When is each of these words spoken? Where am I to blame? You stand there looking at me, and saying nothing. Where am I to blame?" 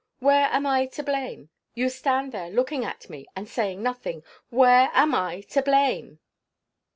Where 0.17 0.45
am 0.47 0.65
I 0.65 0.87
to 0.87 1.03
blame? 1.03 1.51
You 1.75 1.87
stand 1.87 2.31
there 2.31 2.49
looking 2.49 2.83
at 2.83 3.07
me, 3.07 3.27
and 3.35 3.47
saying 3.47 3.83
nothing. 3.83 4.23
Where 4.49 4.89
am 4.95 5.13
I 5.13 5.41
to 5.51 5.61
blame?" 5.61 6.17